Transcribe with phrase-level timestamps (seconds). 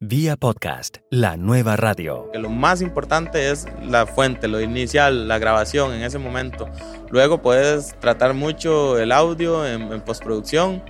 [0.00, 2.28] Vía podcast, la nueva radio.
[2.30, 6.68] Que lo más importante es la fuente, lo inicial, la grabación en ese momento.
[7.08, 10.82] Luego puedes tratar mucho el audio en, en postproducción,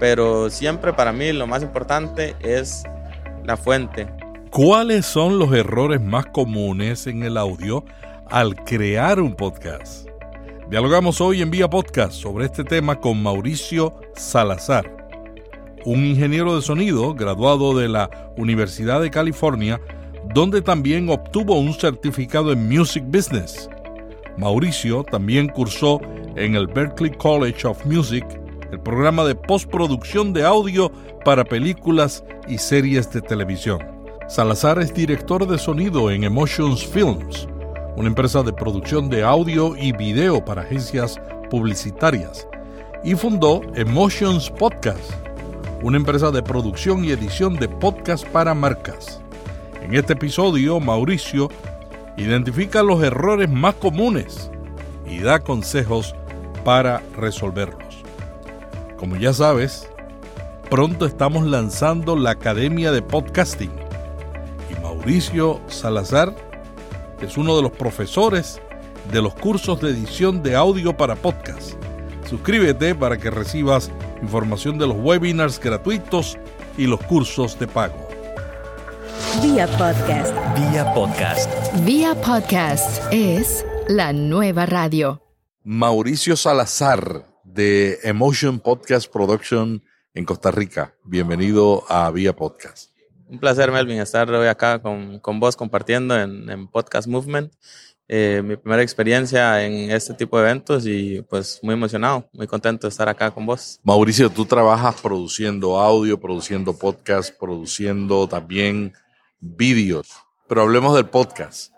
[0.00, 2.84] pero siempre para mí lo más importante es
[3.44, 4.08] la fuente.
[4.50, 7.84] ¿Cuáles son los errores más comunes en el audio
[8.30, 10.08] al crear un podcast?
[10.70, 15.03] Dialogamos hoy en Vía Podcast sobre este tema con Mauricio Salazar,
[15.84, 19.80] un ingeniero de sonido graduado de la Universidad de California,
[20.34, 23.68] donde también obtuvo un certificado en Music Business.
[24.36, 26.00] Mauricio también cursó
[26.36, 28.24] en el Berklee College of Music
[28.72, 30.90] el programa de postproducción de audio
[31.24, 33.78] para películas y series de televisión.
[34.26, 37.46] Salazar es director de sonido en Emotions Films,
[37.96, 42.48] una empresa de producción de audio y video para agencias publicitarias,
[43.04, 45.12] y fundó Emotions Podcast,
[45.82, 49.20] una empresa de producción y edición de podcast para marcas.
[49.82, 51.50] En este episodio, Mauricio
[52.16, 54.50] identifica los errores más comunes
[55.06, 56.14] y da consejos
[56.64, 58.02] para resolverlos.
[58.98, 59.88] Como ya sabes,
[60.70, 63.84] pronto estamos lanzando la Academia de Podcasting
[65.04, 66.34] Mauricio Salazar
[67.20, 68.60] es uno de los profesores
[69.12, 71.74] de los cursos de edición de audio para podcast.
[72.26, 73.90] Suscríbete para que recibas
[74.24, 76.38] información de los webinars gratuitos
[76.78, 78.08] y los cursos de pago.
[79.42, 80.34] Vía podcast.
[80.56, 81.50] Vía podcast.
[81.84, 85.22] Vía podcast es la nueva radio.
[85.62, 89.82] Mauricio Salazar de Emotion Podcast Production
[90.14, 90.94] en Costa Rica.
[91.04, 92.92] Bienvenido a Vía Podcast.
[93.26, 97.52] Un placer, Melvin, estar hoy acá con, con vos compartiendo en, Podcast Movement.
[98.06, 102.86] Eh, mi primera experiencia en este tipo de eventos y pues muy emocionado, muy contento
[102.86, 103.80] de estar acá con vos.
[103.82, 108.92] Mauricio, tú trabajas produciendo audio, produciendo podcast, produciendo también
[109.40, 110.08] vídeos,
[110.46, 111.72] pero hablemos del podcast.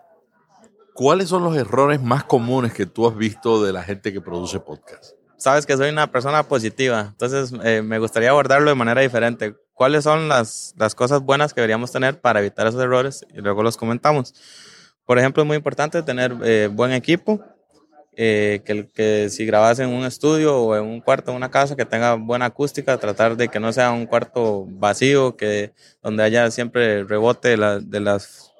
[0.93, 4.59] ¿Cuáles son los errores más comunes que tú has visto de la gente que produce
[4.59, 5.13] podcast?
[5.37, 10.03] Sabes que soy una persona positiva, entonces eh, me gustaría abordarlo de manera diferente cuáles
[10.03, 13.77] son las, las cosas buenas que deberíamos tener para evitar esos errores y luego los
[13.77, 14.33] comentamos.
[15.07, 17.41] Por ejemplo, es muy importante tener eh, buen equipo,
[18.17, 21.77] eh, que, que si grabas en un estudio o en un cuarto, en una casa,
[21.77, 25.71] que tenga buena acústica, tratar de que no sea un cuarto vacío, que
[26.03, 28.51] donde haya siempre rebote de, la, de las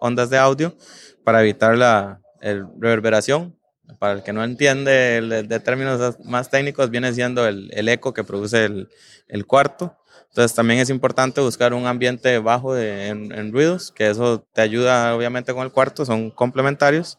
[0.00, 0.76] ondas de audio
[1.24, 3.56] para evitar la el reverberación.
[3.98, 8.12] Para el que no entiende el, de términos más técnicos, viene siendo el, el eco
[8.12, 8.88] que produce el,
[9.26, 9.96] el cuarto.
[10.36, 15.54] Entonces también es importante buscar un ambiente bajo en, ruidos, que eso te ayuda obviamente
[15.54, 17.18] con el cuarto, son complementarios.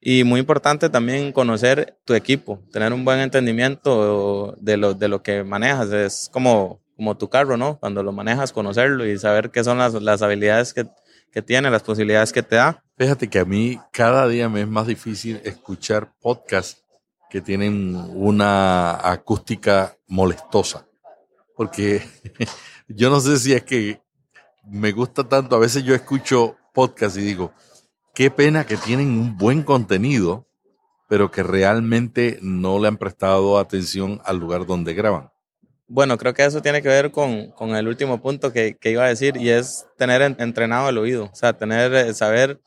[0.00, 5.22] Y muy importante también conocer tu equipo, tener un buen entendimiento de lo, de lo
[5.22, 5.92] que manejas.
[5.92, 7.78] Es como, como tu carro, ¿no?
[7.78, 10.84] Cuando lo manejas, conocerlo y saber qué son las, las habilidades que,
[11.32, 12.82] que tiene, las posibilidades que te da.
[12.96, 16.82] Fíjate que a mí cada día me es más difícil escuchar podcasts
[17.30, 20.87] que tienen una acústica molestosa
[21.58, 22.02] porque
[22.88, 24.00] yo no sé si es que
[24.64, 27.52] me gusta tanto, a veces yo escucho podcast y digo,
[28.14, 30.46] qué pena que tienen un buen contenido,
[31.08, 35.32] pero que realmente no le han prestado atención al lugar donde graban.
[35.88, 39.04] Bueno, creo que eso tiene que ver con, con el último punto que, que, iba
[39.04, 42.60] a decir y es tener entrenado el oído, o sea, tener, eh, saber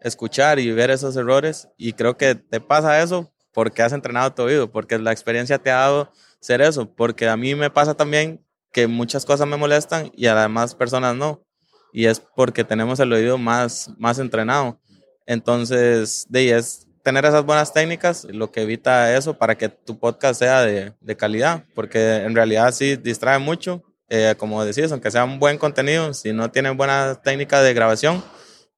[0.00, 4.44] escuchar y ver esos errores y creo que te pasa eso porque has entrenado tu
[4.44, 8.44] oído, porque la experiencia te ha dado ser eso, porque a mí me pasa también
[8.72, 11.44] que muchas cosas me molestan y a las demás personas no.
[11.92, 14.80] Y es porque tenemos el oído más, más entrenado.
[15.26, 20.38] Entonces, de es tener esas buenas técnicas lo que evita eso para que tu podcast
[20.38, 23.82] sea de, de calidad, porque en realidad sí distrae mucho.
[24.12, 28.22] Eh, como decís, aunque sea un buen contenido, si no tienen buena técnica de grabación,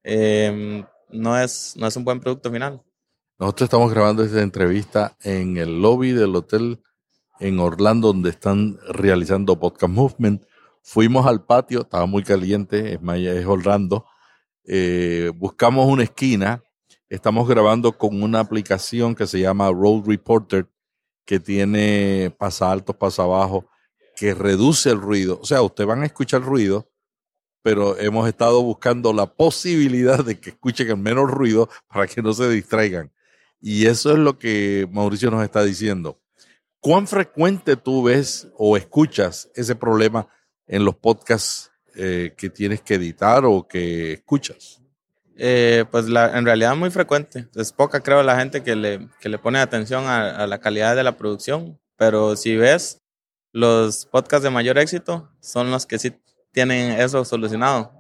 [0.05, 2.83] eh, no, es, no es un buen producto final.
[3.39, 6.83] Nosotros estamos grabando esta entrevista en el lobby del Hotel
[7.41, 10.45] en Orlando, donde están realizando Podcast Movement.
[10.83, 14.07] Fuimos al patio, estaba muy caliente, es, es Orlando.
[14.65, 16.63] Eh, buscamos una esquina,
[17.09, 20.67] estamos grabando con una aplicación que se llama Road Reporter,
[21.25, 23.69] que tiene pasa altos, pasa abajo,
[24.17, 25.39] que reduce el ruido.
[25.41, 26.89] O sea, ustedes van a escuchar ruido,
[27.63, 32.33] pero hemos estado buscando la posibilidad de que escuchen el menos ruido para que no
[32.33, 33.13] se distraigan.
[33.61, 36.22] Y eso es lo que Mauricio nos está diciendo.
[36.83, 40.27] ¿Cuán frecuente tú ves o escuchas ese problema
[40.67, 44.83] en los podcasts eh, que tienes que editar o que escuchas?
[45.37, 47.47] Eh, pues la, en realidad muy frecuente.
[47.55, 51.05] Es poca, creo, la gente que le, que le pone atención a, la calidad de
[51.05, 51.79] la producción.
[51.97, 53.01] Pero si ves,
[53.53, 56.13] los podcasts de mayor éxito son los que sí
[56.51, 57.93] tienen eso solucionado.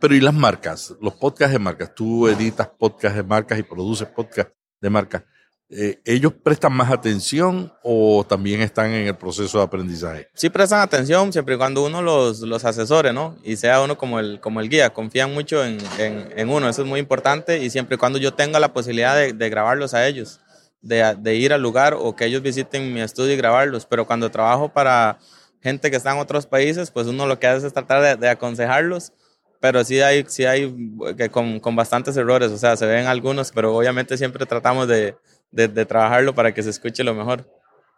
[0.00, 0.96] Pero ¿y las marcas?
[1.02, 1.94] Los podcasts de marcas.
[1.94, 5.24] Tú editas podcasts de marcas y produces podcasts de marcas.
[5.72, 10.28] Eh, ¿ellos prestan más atención o también están en el proceso de aprendizaje?
[10.34, 13.36] Sí prestan atención siempre y cuando uno los, los asesore, ¿no?
[13.44, 16.88] Y sea uno como el, como el guía, confían mucho en, en, uno, eso es
[16.88, 20.40] muy importante y siempre y cuando yo tenga la posibilidad de, de grabarlos a ellos,
[20.82, 24.28] de, de, ir al lugar o que ellos visiten mi estudio y grabarlos, pero cuando
[24.28, 25.20] trabajo para
[25.62, 28.28] gente que está en otros países, pues uno lo que hace es tratar de, de
[28.28, 29.12] aconsejarlos
[29.60, 30.74] pero sí hay, sí hay
[31.18, 35.14] que con, con, bastantes errores, o sea, se ven algunos, pero obviamente siempre tratamos de,
[35.50, 37.48] de, trabajarlo para que se escuche lo mejor.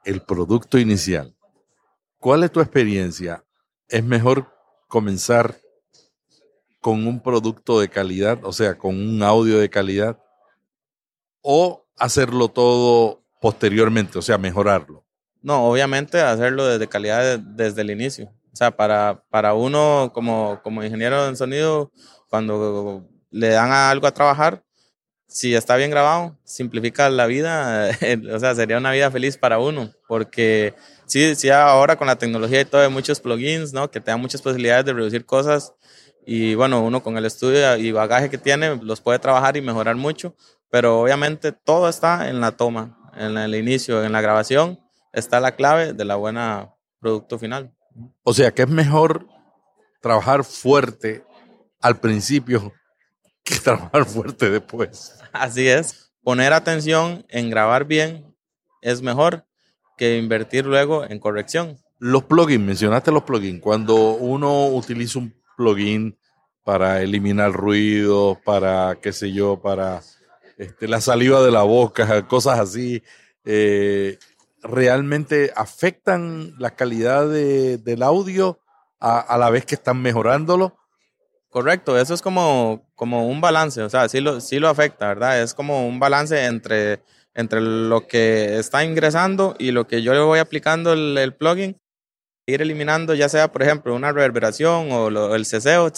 [0.04, 1.34] El producto inicial.
[2.19, 3.44] ¿Cuál es tu experiencia?
[3.88, 4.52] ¿Es mejor
[4.88, 5.56] comenzar
[6.81, 10.19] con un producto de calidad, o sea, con un audio de calidad,
[11.40, 15.04] o hacerlo todo posteriormente, o sea, mejorarlo?
[15.40, 18.32] No, obviamente hacerlo desde calidad desde el inicio.
[18.52, 21.90] O sea, para, para uno como, como ingeniero en sonido,
[22.28, 24.62] cuando le dan algo a trabajar,
[25.32, 27.90] si está bien grabado, simplifica la vida,
[28.32, 30.75] o sea, sería una vida feliz para uno, porque
[31.06, 33.90] sí, sí, ahora con la tecnología y todo hay muchos plugins, ¿no?
[33.90, 35.75] Que te dan muchas posibilidades de reducir cosas
[36.26, 39.96] y bueno, uno con el estudio y bagaje que tiene los puede trabajar y mejorar
[39.96, 40.37] mucho,
[40.70, 44.78] pero obviamente todo está en la toma, en el inicio, en la grabación,
[45.12, 47.75] está la clave de la buena producto final.
[48.23, 49.26] O sea, que es mejor
[50.00, 51.25] trabajar fuerte
[51.81, 52.73] al principio
[53.43, 55.19] que trabajar fuerte después.
[55.32, 56.12] Así es.
[56.23, 58.37] Poner atención en grabar bien
[58.81, 59.46] es mejor
[59.96, 61.79] que invertir luego en corrección.
[61.99, 63.61] Los plugins, mencionaste los plugins.
[63.61, 66.19] Cuando uno utiliza un plugin
[66.64, 70.00] para eliminar ruido, para qué sé yo, para
[70.58, 73.02] este, la saliva de la boca, cosas así,
[73.44, 74.19] eh,
[74.62, 78.61] realmente afectan la calidad del audio
[79.00, 80.76] a, la vez que están mejorándolo
[81.52, 85.43] Correcto, eso es como, como un balance, o sea, sí lo, sí lo afecta, ¿verdad?
[85.43, 87.02] Es como un balance entre,
[87.34, 91.76] entre lo que está ingresando y lo que yo le voy aplicando el, plugin,
[92.46, 95.93] ir eliminando ya sea, por ejemplo, una reverberación o el ceseo,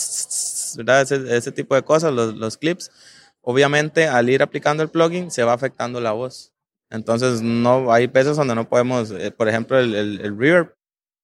[0.77, 1.03] ¿verdad?
[1.03, 2.91] Ese, tipo de cosas, los, los clips.
[3.41, 6.53] Obviamente, al ir aplicando el plugin, se va afectando la voz.
[6.91, 10.75] Entonces, no, hay veces donde no podemos, eh, por ejemplo, el, el, el reverb,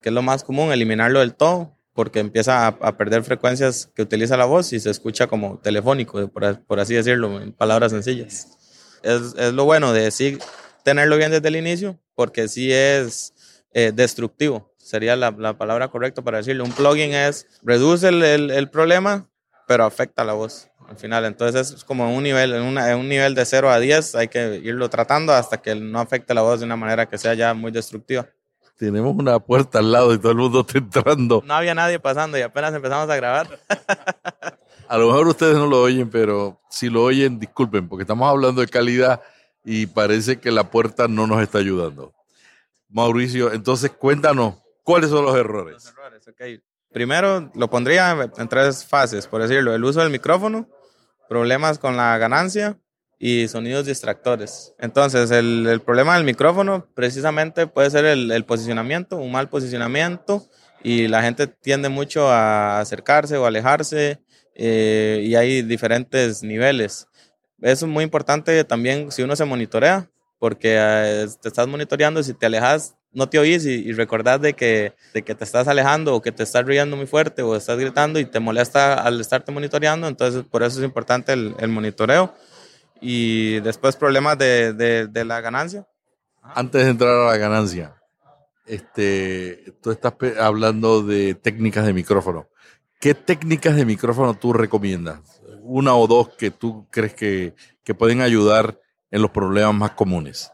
[0.01, 4.35] que es lo más común, eliminarlo del todo porque empieza a, perder frecuencias que utiliza
[4.35, 8.57] la voz y se escucha como telefónico, por, así decirlo, en palabras sencillas.
[9.03, 10.39] Es, es, lo bueno de sí
[10.83, 13.35] tenerlo bien desde el inicio, porque sí es
[13.75, 16.65] eh, destructivo, sería la, la, palabra correcta para decirlo.
[16.65, 19.29] Un plugin es, reduce el, el, problema,
[19.69, 21.27] pero afecta la voz al final.
[21.27, 24.59] Entonces es como un nivel, en, en un nivel de 0 a 10, hay que
[24.65, 27.71] irlo tratando hasta que no afecte la voz de una manera que sea ya muy
[27.71, 28.27] destructiva
[28.81, 31.43] tenemos una puerta al lado y todo el mundo está entrando.
[31.45, 33.61] No había nadie pasando y apenas empezamos a grabar.
[34.89, 38.63] a lo mejor ustedes no lo oyen, pero si lo oyen, disculpen, porque estamos hablando
[38.63, 39.21] de calidad
[39.67, 42.15] y parece que la puerta no nos está ayudando.
[42.89, 45.75] Mauricio, entonces cuéntanos, ¿cuáles son los errores?
[45.75, 46.63] Los errores, ok.
[46.91, 49.75] Primero, lo pondría en tres fases, por decirlo.
[49.75, 50.67] El uso del micrófono,
[51.29, 52.79] problemas con la ganancia
[53.23, 54.75] y sonidos distractores.
[54.79, 60.49] Entonces, el, el problema del micrófono precisamente puede ser el, el, posicionamiento, un mal posicionamiento,
[60.83, 64.23] y la gente tiende mucho a acercarse o alejarse,
[64.55, 67.09] eh, y hay diferentes niveles.
[67.61, 72.33] Eso es muy importante también si uno se monitorea, porque eh, te estás monitoreando, si
[72.33, 76.15] te alejas, no te oís y, y recordás de que, de que te estás alejando
[76.15, 79.53] o que te estás riendo muy fuerte o estás gritando y te molesta al estarte
[79.53, 82.35] monitoreando, entonces por eso es importante el, el monitoreo
[83.01, 85.87] y después problemas de, de, la ganancia.
[86.43, 87.97] Antes de entrar a la ganancia,
[88.67, 92.49] este, tú estás hablando de técnicas de micrófono.
[93.01, 95.41] ¿Qué técnicas de micrófono tú recomiendas?
[95.63, 97.55] Una o dos que tú crees que,
[97.85, 98.79] que pueden ayudar
[99.11, 100.53] en los problemas más comunes.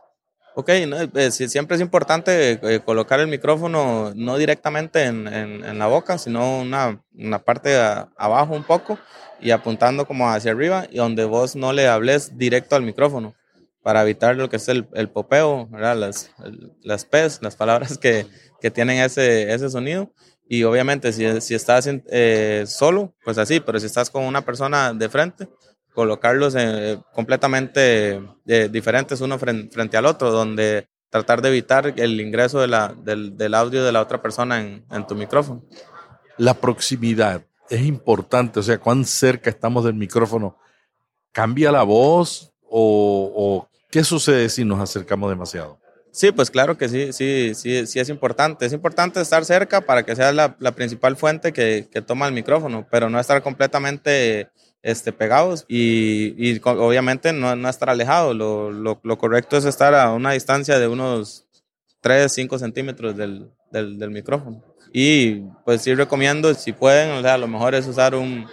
[0.59, 6.17] Ok, eh, siempre es importante eh, colocar el micrófono no directamente en, en, la boca,
[6.17, 7.77] sino una, una parte
[8.17, 8.99] abajo un poco
[9.39, 13.35] y apuntando como hacia arriba y donde vos no le hables directo al micrófono
[13.83, 15.95] para evitar lo que es el, el popeo, ¿verdad?
[15.95, 16.31] Las,
[16.83, 18.27] las P's, las palabras que,
[18.59, 20.11] que, tienen ese, ese sonido.
[20.49, 24.95] Y obviamente si, si estás eh, solo, pues así, pero si estás con una persona
[24.95, 25.49] de frente,
[25.97, 32.21] colocarlos eh, completamente eh, diferentes uno frente, frente, al otro, donde tratar de evitar el
[32.21, 35.65] ingreso de la, del, del audio de la otra persona en, en tu micrófono.
[36.37, 40.59] La proximidad es importante, o sea, cuán cerca estamos del micrófono.
[41.33, 45.79] ¿Cambia la voz o, qué sucede si nos acercamos demasiado?
[46.13, 48.67] Sí, pues claro que sí, sí, sí, sí es importante.
[48.67, 53.09] Es importante estar cerca para que sea la, principal fuente que, toma el micrófono, pero
[53.09, 54.51] no estar completamente
[54.87, 58.35] este, pegados y, obviamente no, no, estar alejado.
[58.35, 61.45] Lo, lo, correcto es estar a una distancia de unos
[62.03, 64.63] 3, 5 centímetros del, del, micrófono.
[64.93, 68.47] Y pues sí recomiendo, si pueden, o sea, lo mejor es usar un,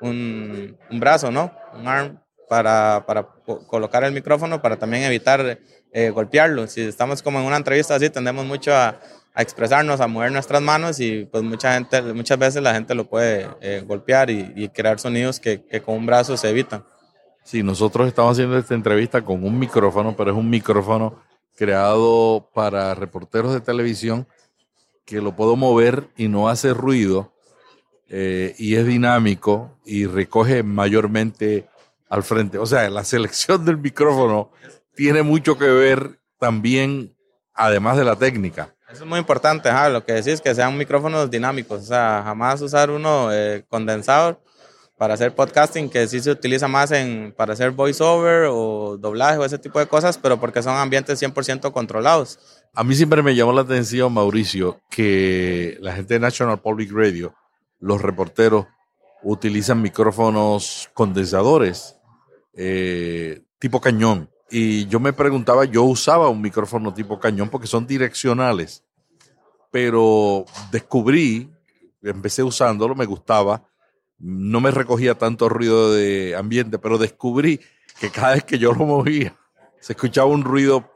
[0.00, 1.52] un, un brazo, ¿no?
[1.78, 3.28] Un arm para, para
[3.66, 5.58] colocar el micrófono, para también evitar
[5.92, 6.66] eh, golpearlo.
[6.68, 8.98] Si estamos como en una entrevista así, tendemos mucho a,
[9.36, 13.08] a, expresarnos, a mover nuestras manos y pues mucha gente, muchas veces la gente lo
[13.08, 16.84] puede eh, golpear y, crear sonidos que, con un brazo se evitan.
[17.44, 21.22] Sí, nosotros estamos haciendo esta entrevista con un micrófono, pero es un micrófono
[21.54, 24.26] creado para reporteros de televisión
[25.04, 27.32] que lo puedo mover y no hace ruido
[28.08, 31.68] eh, y es dinámico y recoge mayormente
[32.08, 32.58] al frente.
[32.58, 34.50] O sea, la selección del micrófono
[34.94, 37.14] tiene mucho que ver también,
[37.52, 38.75] además de la técnica.
[38.88, 42.90] Eso es muy importante, lo que decís, que sean micrófonos dinámicos, o sea, jamás usar
[42.90, 44.40] uno eh, condensador
[44.96, 49.44] para hacer podcasting, que sí se utiliza más en, para hacer voiceover o doblaje o
[49.44, 52.38] ese tipo de cosas, pero porque son ambientes 100% controlados.
[52.74, 57.34] A mí siempre me llamó la atención, Mauricio, que la gente de National Public Radio,
[57.80, 58.66] los reporteros,
[59.22, 61.96] utilizan micrófonos condensadores
[62.54, 64.30] eh, tipo cañón.
[64.50, 68.84] Y yo me preguntaba, yo usaba un micrófono tipo cañón porque son direccionales,
[69.70, 71.50] pero descubrí,
[72.02, 73.64] empecé usándolo, me gustaba,
[74.18, 77.60] no me recogía tanto ruido de ambiente, pero descubrí
[78.00, 79.36] que cada vez que yo lo movía,
[79.80, 80.90] se escuchaba un ruido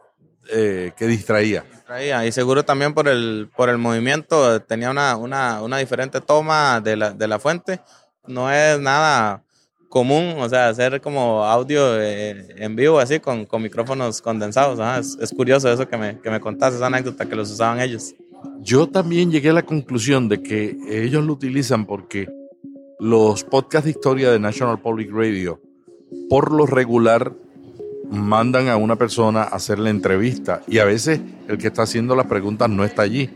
[0.49, 1.63] eh, que distraía.
[1.63, 2.27] distraía.
[2.27, 6.97] Y seguro también por el, por el movimiento, tenía una, una, una diferente toma de
[6.97, 7.81] la, de la fuente.
[8.27, 9.43] No es nada
[9.91, 14.79] común, o sea, hacer como audio eh, en vivo así con, con micrófonos condensados.
[14.99, 18.15] Es, es, curioso eso que me, que me contaste, esa anécdota que los usaban ellos.
[18.61, 22.29] Yo también llegué a la conclusión de que ellos lo utilizan porque
[23.01, 25.61] los podcasts de historia de National Public Radio,
[26.29, 27.33] por lo regular,
[28.09, 32.15] mandan a una persona a hacer la entrevista y a veces el que está haciendo
[32.15, 33.29] las preguntas no está allí.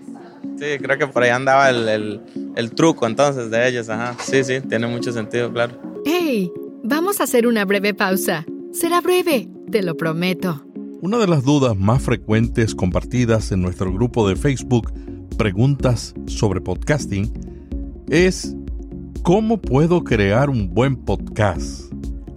[0.56, 2.20] Sí, creo que por ahí andaba el, el,
[2.54, 3.88] el truco entonces de ellos.
[3.88, 4.14] Ajá.
[4.20, 5.93] Sí, sí, tiene mucho sentido, claro.
[6.06, 6.52] ¡Hey!
[6.82, 8.44] Vamos a hacer una breve pausa.
[8.72, 10.62] Será breve, te lo prometo.
[11.00, 14.92] Una de las dudas más frecuentes compartidas en nuestro grupo de Facebook,
[15.38, 17.32] Preguntas sobre Podcasting,
[18.10, 18.54] es
[19.22, 21.90] ¿cómo puedo crear un buen podcast,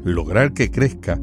[0.06, 1.20] lograr que crezca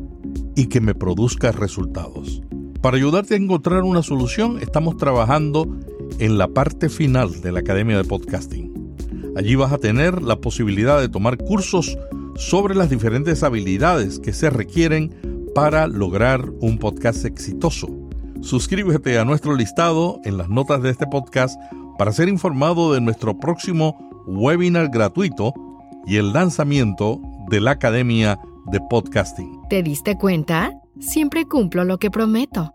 [0.55, 2.43] y que me produzca resultados?
[2.83, 5.79] Para ayudarte a encontrar una solución, estamos trabajando
[6.19, 8.75] en la parte final de la Academia de Podcasting.
[9.35, 11.97] Allí vas a tener la posibilidad de tomar cursos
[12.37, 17.89] sobre las diferentes habilidades que se requieren para lograr un podcast exitoso.
[18.41, 21.59] Suscríbete a nuestro listado en las notas de este podcast
[21.97, 25.55] para ser informado de nuestro próximo webinar gratuito
[26.07, 29.63] y el lanzamiento de la Academia de Podcasting.
[29.71, 30.73] ¿Te diste cuenta?
[31.01, 32.75] Siempre cumplo lo que prometo.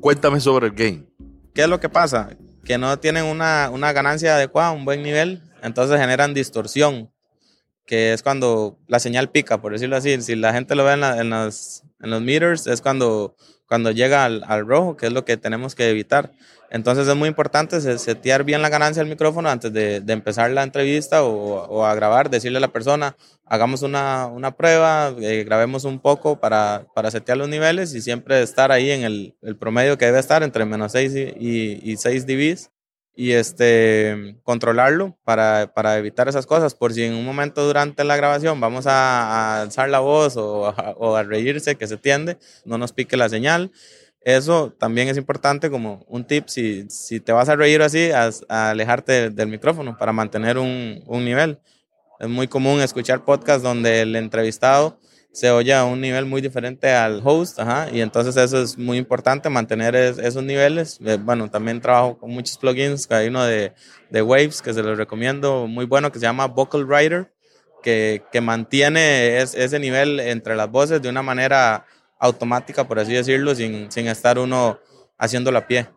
[0.00, 1.06] Cuéntame sobre el game.
[1.52, 2.30] ¿Qué es lo que pasa?
[2.64, 7.10] Que no tienen una, una ganancia adecuada, un buen nivel, entonces generan distorsión
[7.90, 10.22] que es cuando la señal pica, por decirlo así.
[10.22, 13.34] Si la gente lo ve en, en, los, en los meters, es cuando,
[13.66, 16.30] cuando llega al, al, rojo, que es lo que tenemos que evitar.
[16.70, 20.62] Entonces es muy importante setear bien la ganancia del micrófono antes de, de empezar la
[20.62, 25.82] entrevista o, o, a grabar, decirle a la persona, hagamos una, una prueba, eh, grabemos
[25.82, 29.98] un poco para, para setear los niveles y siempre estar ahí en el, el promedio
[29.98, 32.70] que debe estar entre menos 6 y, y, y 6 dBs
[33.20, 36.74] y este, controlarlo para, para, evitar esas cosas.
[36.74, 41.18] Por si en un momento durante la grabación vamos a, alzar la voz o a,
[41.18, 43.72] a, reírse, que se tiende, no nos pique la señal.
[44.22, 48.30] Eso también es importante como un tip, si, si te vas a reír así, a,
[48.70, 51.58] alejarte del micrófono para mantener un, un nivel.
[52.20, 54.98] Es muy común escuchar podcasts donde el entrevistado
[55.32, 58.98] se oye a un nivel muy diferente al host, ajá, y entonces eso es muy
[58.98, 60.98] importante, mantener esos niveles.
[61.04, 63.72] Eh, bueno, también trabajo con muchos plugins, hay uno de,
[64.10, 67.32] de Waves que se los recomiendo, muy bueno, que se llama Vocal Writer,
[67.82, 71.86] que, que mantiene ese nivel entre las voces de una manera
[72.18, 74.78] automática, por así decirlo, sin, sin estar uno
[75.16, 75.88] haciendo la pie.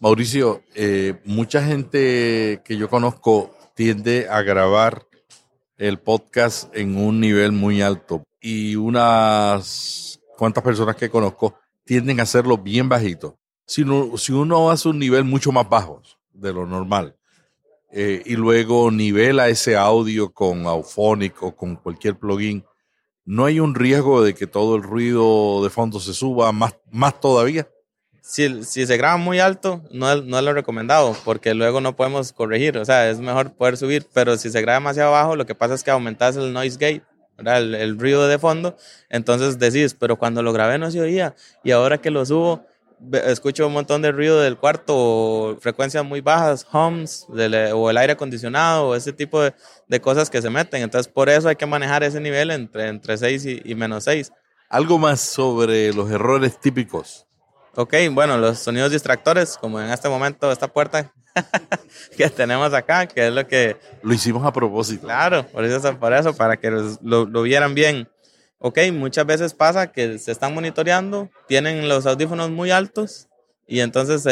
[0.00, 5.06] Mauricio, eh, mucha gente que yo conozco tiende a grabar
[5.76, 11.54] el podcast en un nivel muy alto y unas cuantas personas que conozco
[11.84, 13.38] tienden a hacerlo bien bajito.
[13.66, 13.84] Si,
[14.16, 16.02] si uno hace un nivel mucho más bajo
[16.32, 17.16] de lo normal
[17.90, 22.64] eh, y luego nivela ese audio con Auphonic o con cualquier plugin,
[23.24, 27.20] no hay un riesgo de que todo el ruido de fondo se suba más, más
[27.20, 27.68] todavía.
[28.22, 32.32] si, si, se graba muy alto, no, no es lo recomendado, porque luego no podemos
[32.32, 35.54] corregir, o sea, es mejor poder subir, pero si se graba demasiado bajo, lo que
[35.54, 37.04] pasa es que aumentas el noise gate,
[37.38, 38.76] el, el, ruido de fondo,
[39.08, 42.66] entonces decís, pero cuando lo grabé no se oía, y ahora que lo subo,
[43.24, 47.26] escucho un montón de ruido del cuarto, frecuencias muy bajas, hums,
[47.74, 49.54] o el aire acondicionado, o ese tipo de,
[49.86, 50.82] de, cosas que se meten.
[50.82, 54.32] Entonces, por eso hay que manejar ese nivel entre, entre 6 y, y menos 6.
[54.68, 57.27] Algo más sobre los errores típicos.
[57.74, 61.12] Ok, bueno, los sonidos distractores, como en este momento esta puerta
[62.16, 63.76] que tenemos acá, que es lo que...
[64.02, 65.06] Lo hicimos a propósito.
[65.06, 68.08] Claro, por eso, por eso para que lo, lo vieran bien.
[68.58, 73.28] Ok, muchas veces pasa que se están monitoreando, tienen los audífonos muy altos
[73.68, 74.26] y entonces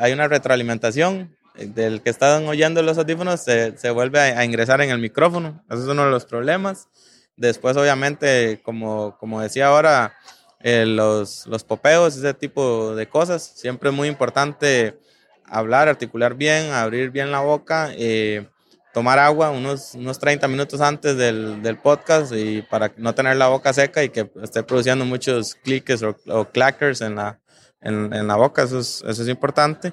[0.00, 4.80] hay una retroalimentación del que están oyendo los audífonos, se, se vuelve a, a, ingresar
[4.80, 5.62] en el micrófono.
[5.68, 6.88] Ese es uno de los problemas.
[7.36, 10.14] Después, obviamente, como, como decía ahora,
[10.60, 13.42] eh, los, los popeos, ese tipo de cosas.
[13.42, 14.98] Siempre es muy importante
[15.44, 18.46] hablar, articular bien, abrir bien la boca, eh,
[18.92, 23.48] tomar agua unos, unos 30 minutos antes del, del, podcast y para no tener la
[23.48, 27.38] boca seca y que esté produciendo muchos cliques o, o clackers en la,
[27.80, 29.92] en, en, la boca, eso es, eso es importante.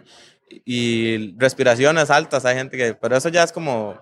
[0.66, 4.00] Y respiraciones altas, hay gente que, pero eso ya es como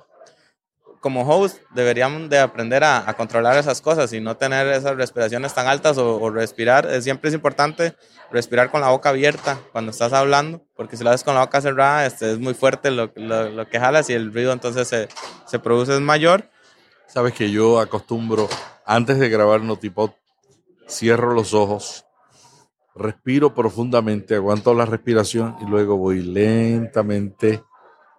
[1.03, 5.67] como host deberíamos de aprender a, controlar esas cosas y no tener esas respiraciones tan
[5.67, 6.86] altas o, o respirar.
[6.86, 7.93] Es, siempre es importante
[8.31, 11.60] respirar con la boca abierta cuando estás hablando, porque si lo haces con la boca
[11.60, 15.10] cerrada este, es muy fuerte lo, lo, lo que jalas y el ruido entonces se,
[15.45, 16.50] se, produce es mayor.
[17.05, 18.48] Sabes que yo acostumbro,
[18.86, 20.12] antes de grabar Notipod,
[20.88, 22.05] cierro los ojos,
[22.95, 27.62] respiro profundamente, aguanto la respiración y luego voy lentamente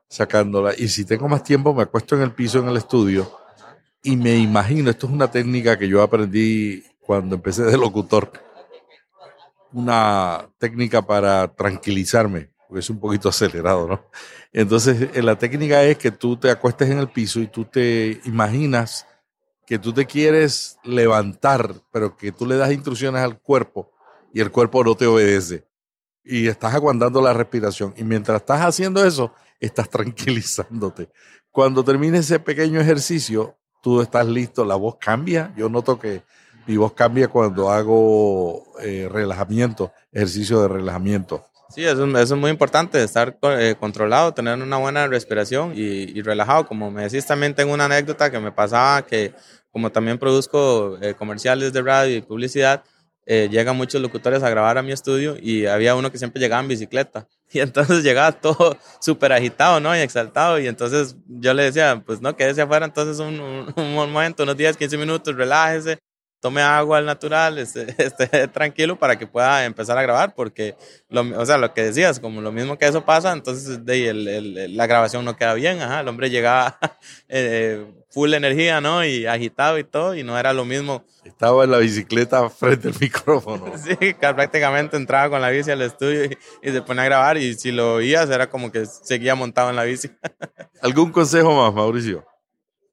[0.08, 0.74] sacándola.
[0.76, 3.30] Y si tengo más tiempo, me acuesto en el piso en el estudio
[4.02, 8.30] y me imagino, esto es una técnica que yo aprendí cuando empecé de locutor,
[9.72, 14.04] una técnica para tranquilizarme, porque es un poquito acelerado, ¿no?
[14.52, 18.20] Entonces, eh, la técnica es que tú te acuestes en el piso y tú te
[18.26, 19.06] imaginas
[19.66, 23.90] que tú te quieres levantar, pero que tú le das instrucciones al cuerpo
[24.34, 25.66] y el cuerpo no te obedece.
[26.22, 27.94] Y estás aguantando la respiración.
[27.96, 31.08] Y mientras estás haciendo eso, estás tranquilizándote.
[31.50, 35.52] Cuando termine ese pequeño ejercicio, tú estás listo, la voz cambia.
[35.56, 36.22] Yo noto que
[36.66, 41.44] mi voz cambia cuando hago eh, relajamiento, ejercicio de relajamiento.
[41.68, 46.66] Sí, eso, es muy importante, estar eh, controlado, tener una buena respiración y, y, relajado.
[46.66, 49.34] Como me decís, también tengo una anécdota que me pasaba que
[49.70, 52.84] como también produzco eh, comerciales de radio y publicidad,
[53.26, 56.68] llegan muchos locutores a grabar a mi estudio y había uno que siempre llegaba en
[56.68, 57.26] bicicleta.
[57.52, 59.96] Y entonces llegaba todo súper agitado, ¿no?
[59.96, 60.58] Y exaltado.
[60.58, 64.56] Y entonces yo le decía, pues no, quédese afuera entonces un, un, un momento, unos
[64.56, 65.98] 10, 15 minutos, relájese,
[66.44, 70.76] tome agua al natural, esté, esté, tranquilo para que pueda empezar a grabar, porque,
[71.08, 74.28] lo, o sea, lo que decías, como lo mismo que eso pasa, entonces de, el,
[74.28, 76.78] el, la grabación no queda bien, ajá, el hombre llegaba
[77.30, 79.06] eh, full energía, ¿no?
[79.06, 82.94] Y agitado y todo, y no era lo mismo estaba en la bicicleta frente al
[83.00, 83.72] micrófono.
[83.78, 87.54] Sí, prácticamente entraba con la bici al estudio y, y, se ponía a grabar y
[87.54, 90.10] si lo oías era como que seguía montado en la bici.
[90.82, 92.26] ¿Algún consejo más, Mauricio?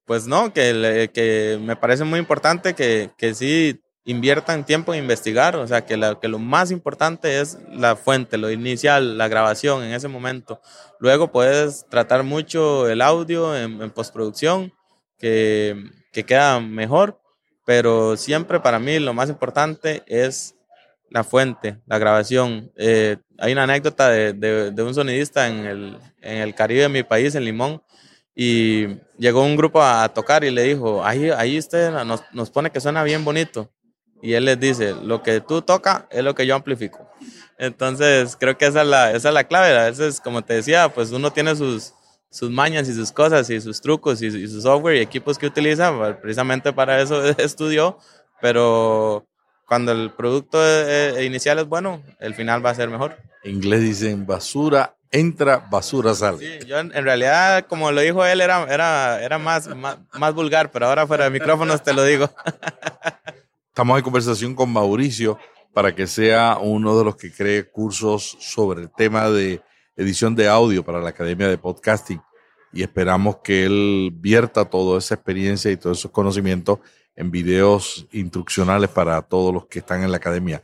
[0.05, 5.55] Pues no, que, que me parece muy importante que, que sí inviertan tiempo en investigar,
[5.55, 9.83] o sea, que, la, que lo más importante es la fuente, lo inicial, la grabación
[9.83, 10.59] en ese momento.
[10.99, 14.73] Luego puedes tratar mucho el audio en, postproducción,
[15.19, 15.75] que,
[16.11, 17.21] que queda mejor,
[17.65, 20.55] pero siempre para mí lo más importante es
[21.09, 22.71] la fuente, la grabación.
[22.77, 26.89] Eh, hay una anécdota de, de, de, un sonidista en el, en el Caribe de
[26.89, 27.83] mi país, en Limón,
[28.35, 32.71] y llegó un grupo a, tocar y le dijo, ahí, ahí usted nos, nos, pone
[32.71, 33.69] que suena bien bonito.
[34.21, 37.09] Y él les dice, lo que tú tocas es lo que yo amplifico.
[37.57, 39.77] Entonces, creo que esa es la, esa es la clave.
[39.77, 41.93] A veces, como te decía, pues uno tiene sus,
[42.29, 45.47] sus mañas y sus cosas y sus trucos y, y, su software y equipos que
[45.47, 45.91] utiliza,
[46.21, 47.97] precisamente para eso estudió,
[48.41, 49.27] pero
[49.67, 53.17] cuando el producto eh, inicial es bueno, el final va a ser mejor.
[53.43, 56.37] En inglés dicen basura entra, basura sale.
[56.37, 60.33] Sí, yo en, en, realidad, como lo dijo él, era, era, era más, más, más
[60.33, 62.29] vulgar, pero ahora fuera de micrófonos te lo digo.
[63.69, 65.37] Estamos en conversación con Mauricio
[65.73, 69.61] para que sea uno de los que cree cursos sobre el tema de
[69.95, 72.21] edición de audio para la Academia de Podcasting
[72.73, 76.79] y esperamos que él vierta toda esa experiencia y todos esos conocimientos
[77.15, 80.61] en videos instruccionales para todos los que están en la academia.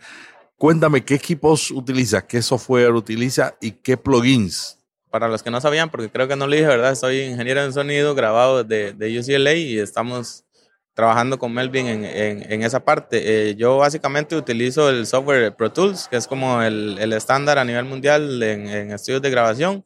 [0.58, 4.80] Cuéntame qué equipos utiliza, qué software utiliza y qué plugins.
[5.12, 6.96] Para los que no sabían, porque creo que no lo dije, ¿verdad?
[6.96, 10.46] Soy ingeniero en sonido grabado de, de UCLA y estamos
[10.96, 12.04] trabajando con Melvin en,
[12.52, 13.50] en, esa parte.
[13.50, 17.86] Eh, yo básicamente utilizo el software Pro Tools, que es como el, estándar a nivel
[17.86, 19.86] mundial en, en, estudios de grabación.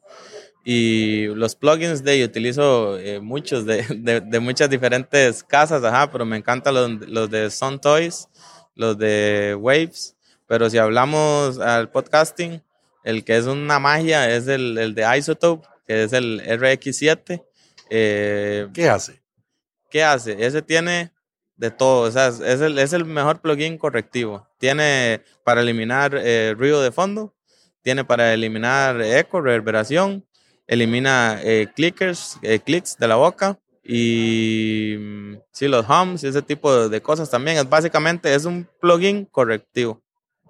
[0.64, 6.24] Y los plugins de utilizo eh, muchos de, de, de, muchas diferentes casas, ajá, pero
[6.24, 8.26] me encantan los, los de Sun Toys,
[8.74, 10.16] los de Waves.
[10.52, 12.62] Pero si hablamos al podcasting,
[13.04, 17.42] el que es una magia es el, el de Isotope, que es el RX7.
[17.88, 19.22] Eh, ¿Qué hace?
[19.88, 20.44] ¿Qué hace?
[20.44, 21.10] Ese tiene
[21.56, 24.46] de todo, o sea, es el, es el mejor plugin correctivo.
[24.58, 27.34] Tiene para eliminar eh, ruido de fondo,
[27.80, 30.26] tiene para eliminar eco, reverberación,
[30.66, 36.90] elimina eh, clickers, clics de la boca y mm, sí, los hums y ese tipo
[36.90, 37.56] de cosas también.
[37.56, 40.01] Es, básicamente es un plugin correctivo.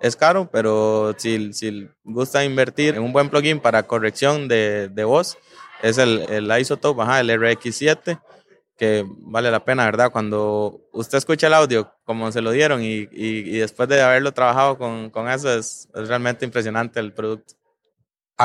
[0.03, 5.05] Es caro, pero si, si gusta invertir en un buen plugin para corrección de, de
[5.05, 5.39] voz,
[5.81, 8.21] es el, el Isotope, ajá, el RX7
[8.77, 10.11] que vale la pena, ¿verdad?
[10.11, 14.77] Cuando usted escucha el audio como se lo dieron y, y, después de haberlo trabajado
[14.77, 17.55] con, con eso es, es, realmente impresionante el producto.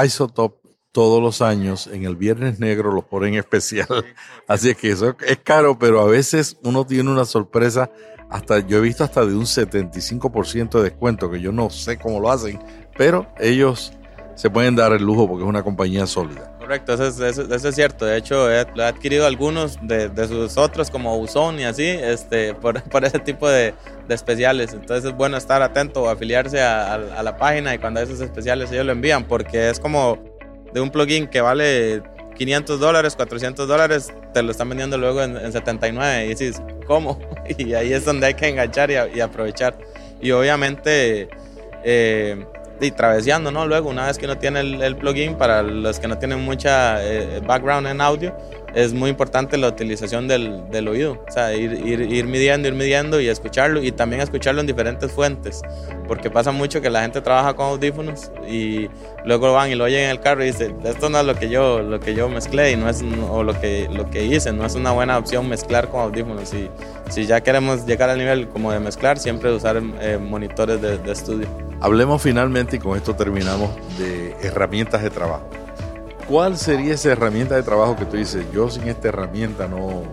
[0.03, 0.66] Isotop
[0.97, 3.87] todos los años en el Viernes Negro lo ponen especial,
[4.47, 7.91] así es que eso es caro, pero a veces uno tiene una sorpresa,
[8.31, 12.19] hasta yo he visto hasta de un 75% de descuento, que yo no sé cómo
[12.19, 12.59] lo hacen,
[12.97, 13.93] pero ellos
[14.33, 16.57] se pueden dar el lujo porque es una compañía sólida.
[16.57, 18.05] Correcto, eso es, eso, es cierto.
[18.05, 22.55] De hecho, he, he adquirido algunos de, de, sus otros, como Uzón y así, este,
[22.55, 23.75] por, por ese tipo de,
[24.07, 24.73] de, especiales.
[24.73, 28.07] Entonces es bueno estar atento o afiliarse a, a, a, la página y cuando hay
[28.07, 30.36] esos especiales ellos lo envían, porque es como
[30.73, 32.01] de un plugin que vale
[32.35, 37.19] 500 dólares, 400 dólares, te lo están vendiendo luego en, en 79 y dices, ¿cómo?
[37.57, 39.77] Y ahí es donde hay que enganchar y, aprovechar.
[40.21, 41.29] Y obviamente...
[41.83, 42.45] Eh,
[42.79, 43.65] y traveseando, ¿no?
[43.65, 47.03] Luego, una vez que uno tiene el, el plugin, para los que no tienen mucha
[47.03, 48.37] eh, background en audio,
[48.77, 53.19] es muy importante la utilización del, oído, o sea, ir, ir, ir, midiendo, ir midiendo
[53.19, 55.63] y escucharlo, y también escucharlo en diferentes fuentes,
[56.07, 58.87] porque pasa mucho que la gente trabaja con audífonos y
[59.25, 61.49] luego van y lo oyen en el carro y dicen, esto no es lo que
[61.49, 64.63] yo, lo que yo mezclé y no es, o lo que, lo que hice, no
[64.63, 66.69] es una buena opción mezclar con audífonos, y
[67.09, 71.11] si ya queremos llegar al nivel como de mezclar, siempre usar eh, monitores de, de
[71.11, 71.47] estudio.
[71.81, 75.49] Hablemos finalmente, y con esto terminamos, de herramientas de trabajo.
[76.27, 80.03] ¿Cuál sería esa herramienta de trabajo que tú dices, yo sin esta herramienta no,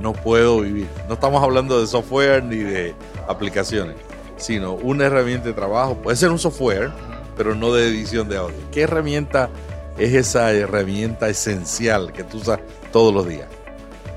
[0.00, 0.88] no puedo vivir?
[1.06, 2.94] No estamos hablando de software ni de
[3.28, 3.96] aplicaciones,
[4.38, 5.96] sino una herramienta de trabajo.
[5.96, 6.90] Puede ser un software,
[7.36, 8.56] pero no de edición de audio.
[8.72, 9.50] ¿Qué herramienta
[9.98, 13.48] es esa herramienta esencial que tú usas todos los días?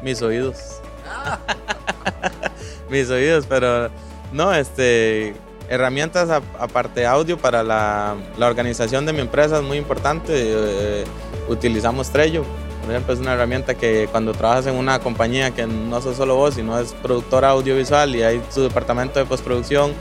[0.02, 0.80] Mis oídos.
[2.90, 3.90] Mis oídos, pero
[4.32, 5.36] no, este,
[5.70, 10.34] herramientas aparte audio para la, la, organización de mi empresa es muy importante.
[10.34, 11.04] Eh,
[11.48, 12.44] utilizamos Trello.
[12.82, 16.36] Por ejemplo, es una herramienta que cuando trabajas en una compañía que no sos solo
[16.36, 19.92] vos, sino es productora audiovisual y hay su departamento de postproducción,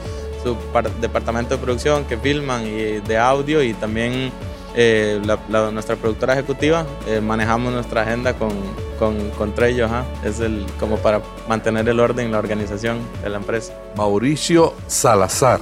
[0.44, 0.56] su
[1.00, 4.30] departamento de producción que filman y de audio y también
[4.76, 8.50] eh, la, la, nuestra productora ejecutiva, eh, manejamos nuestra agenda con,
[8.98, 10.04] con, con Trello, ajá.
[10.22, 13.72] es el, como para mantener el orden, la organización de la empresa.
[13.96, 15.60] Mauricio Salazar,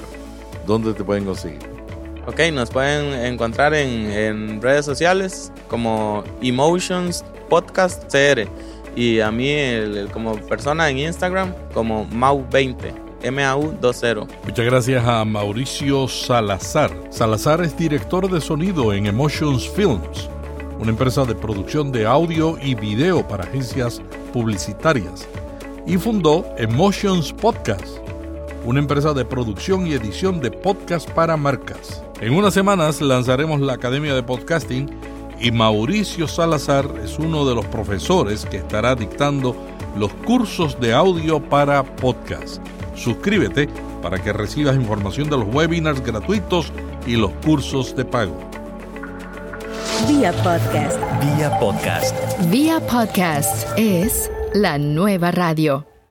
[0.67, 1.61] ¿dónde te pueden conseguir?
[2.27, 8.49] Ok, nos pueden encontrar en, en redes sociales como Emotions Podcast CR
[8.97, 13.04] y a mí el, el, como persona en Instagram como Mau20.
[13.25, 14.29] MAU20.
[14.45, 16.91] Muchas gracias a Mauricio Salazar.
[17.11, 20.29] Salazar es director de sonido en Emotions Films,
[20.79, 25.27] una empresa de producción de audio y video para agencias publicitarias,
[25.87, 27.99] y fundó Emotions Podcast,
[28.65, 32.03] una empresa de producción y edición de podcast para marcas.
[32.21, 34.91] En unas semanas lanzaremos la Academia de Podcasting
[35.41, 39.57] y Mauricio Salazar es uno de los profesores que estará dictando
[39.97, 42.61] los cursos de audio para podcast.
[42.95, 43.69] Suscríbete
[44.03, 46.73] para que recibas información de los webinars gratuitos
[47.07, 48.39] y los cursos de pago.
[50.09, 50.99] Vía podcast.
[51.23, 52.17] Vía podcast.
[52.51, 55.94] Vía podcast es la nueva radio.